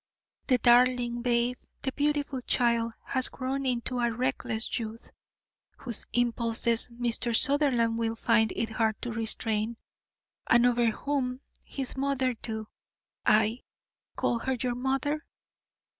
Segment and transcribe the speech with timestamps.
[0.47, 5.11] The darling babe, the beautiful child, has grown into a reckless youth
[5.77, 7.35] whose impulses Mr.
[7.35, 9.77] Sutherland will find it hard to restrain,
[10.49, 12.67] and over whom his mother do
[13.27, 13.61] I
[14.15, 15.23] call her your mother?